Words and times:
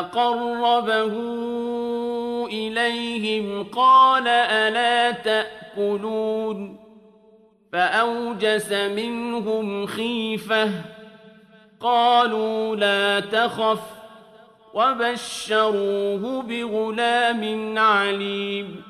فقربه 0.00 1.14
إليهم 2.46 3.64
قال 3.64 4.28
ألا 4.28 5.10
تأكلون؟ 5.10 6.76
فأوجس 7.72 8.72
منهم 8.72 9.86
خيفة. 9.86 10.70
قالوا 11.80 12.76
لا 12.76 13.20
تخف 13.20 13.80
وبشروه 14.74 16.42
بغلام 16.42 17.78
عليم. 17.78 18.89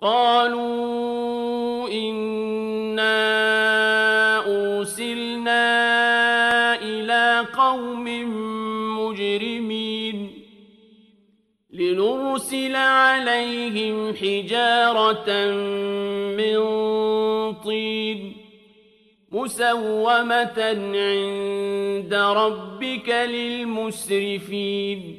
قالوا 0.00 1.88
إنا 1.88 3.16
أرسلنا 4.46 5.76
قوم 7.42 8.04
مجرمين 8.98 10.32
لنرسل 11.70 12.76
عليهم 12.76 14.14
حجارة 14.14 15.50
من 16.36 16.58
طين 17.54 18.36
مسومة 19.32 20.62
عند 20.94 22.14
ربك 22.14 23.08
للمسرفين 23.28 25.18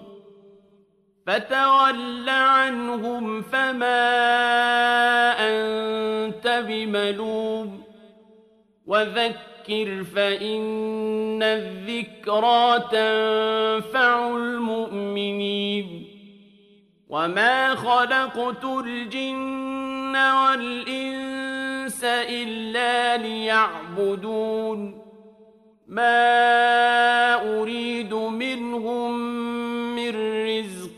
فتول 1.27 2.29
عنهم 2.29 3.41
فما 3.41 4.11
أنت 5.39 6.63
بملوم 6.67 7.83
وذكر 8.87 10.03
فإن 10.15 11.43
الذكرى 11.43 12.79
تنفع 12.91 14.27
المؤمنين 14.35 16.07
وما 17.09 17.75
خلقت 17.75 18.65
الجن 18.65 20.15
والإنس 20.15 22.03
إلا 22.03 23.17
ليعبدون 23.17 25.01
ما 25.87 27.59
أريد 27.59 28.13
منهم 28.13 29.19
من 29.95 30.45
رزق 30.47 30.80